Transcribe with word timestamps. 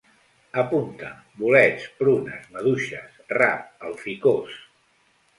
Apunta: 0.59 1.09
bolets, 1.41 1.83
prunes, 1.99 2.47
maduixes, 2.55 3.19
rap, 3.35 3.67
alficòs 3.91 4.57